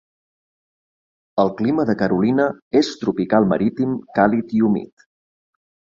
El 1.43 1.51
clima 1.59 1.85
de 1.91 1.95
Carolina 2.01 2.47
és 2.81 2.89
tropical 3.05 3.47
marítim 3.53 3.95
càlid 4.19 4.57
i 4.61 4.65
humit. 4.69 5.11